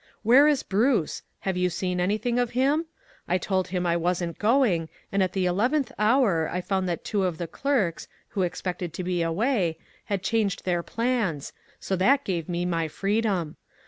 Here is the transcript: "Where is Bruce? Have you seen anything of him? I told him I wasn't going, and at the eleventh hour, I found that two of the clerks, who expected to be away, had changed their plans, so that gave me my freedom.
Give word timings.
"Where 0.23 0.47
is 0.47 0.63
Bruce? 0.63 1.21
Have 1.41 1.57
you 1.57 1.69
seen 1.69 1.99
anything 1.99 2.39
of 2.39 2.49
him? 2.57 2.85
I 3.27 3.37
told 3.37 3.67
him 3.67 3.85
I 3.85 3.95
wasn't 3.95 4.39
going, 4.39 4.89
and 5.11 5.21
at 5.21 5.33
the 5.33 5.45
eleventh 5.45 5.91
hour, 5.99 6.49
I 6.51 6.59
found 6.59 6.89
that 6.89 7.05
two 7.05 7.23
of 7.23 7.37
the 7.37 7.45
clerks, 7.45 8.07
who 8.29 8.41
expected 8.41 8.93
to 8.95 9.03
be 9.03 9.21
away, 9.21 9.77
had 10.05 10.23
changed 10.23 10.65
their 10.65 10.81
plans, 10.81 11.53
so 11.79 11.95
that 11.97 12.23
gave 12.25 12.49
me 12.49 12.65
my 12.65 12.87
freedom. 12.87 13.57